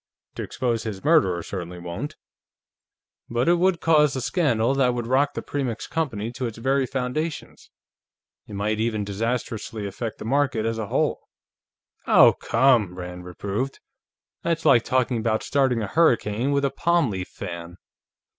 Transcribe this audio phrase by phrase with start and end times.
[0.33, 2.15] To expose his murderer certainly won't.
[3.29, 6.87] But it would cause a scandal that would rock the Premix Company to its very
[6.87, 7.69] foundations.
[8.47, 11.27] It might even disastrously affect the market as a whole."
[12.07, 13.79] "Oh, come!" Rand reproved.
[14.41, 17.77] "That's like talking about starting a hurricane with a palm leaf fan."